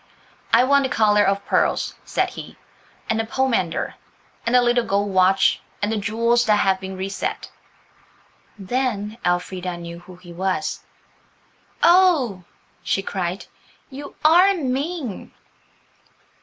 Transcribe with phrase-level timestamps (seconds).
[0.51, 2.57] "I want the collar of pearls," said he,
[3.07, 3.93] "and the pomander,
[4.47, 7.51] and the little gold watch, and the jewels that have been reset."
[8.57, 10.79] Then Elfrida knew who he was.
[11.83, 12.43] "Oh,"
[12.81, 13.45] she cried,
[13.91, 15.35] "you are mean!"